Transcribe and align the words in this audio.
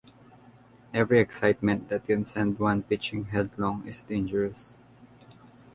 Every 0.95 1.19
excitement 1.19 1.89
that 1.89 2.05
can 2.05 2.25
send 2.25 2.57
one 2.57 2.81
pitching 2.81 3.25
headlong 3.25 3.87
is 3.87 4.01
dangerous. 4.01 4.75